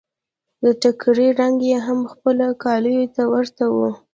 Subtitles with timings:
[0.63, 3.77] د ټکري رنګ يې هم خپلو کاليو ته ورته و.